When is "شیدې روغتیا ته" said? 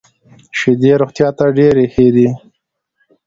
0.59-1.45